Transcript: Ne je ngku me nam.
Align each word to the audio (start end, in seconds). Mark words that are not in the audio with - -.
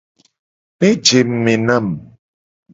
Ne 0.79 0.89
je 1.05 1.17
ngku 1.27 1.37
me 1.43 1.53
nam. 1.67 1.87